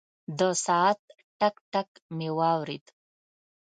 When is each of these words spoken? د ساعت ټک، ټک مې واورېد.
د 0.39 0.41
ساعت 0.65 0.99
ټک، 1.39 1.55
ټک 1.71 1.89
مې 2.17 2.29
واورېد. 2.37 2.85